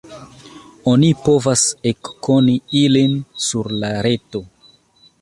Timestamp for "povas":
1.27-1.67